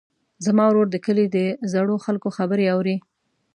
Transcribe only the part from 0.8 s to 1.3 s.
د کلي